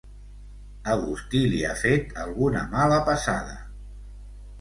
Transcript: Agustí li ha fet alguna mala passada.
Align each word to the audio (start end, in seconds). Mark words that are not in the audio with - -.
Agustí 0.93 1.41
li 1.51 1.59
ha 1.71 1.75
fet 1.81 2.15
alguna 2.23 2.63
mala 2.73 2.97
passada. 3.11 3.55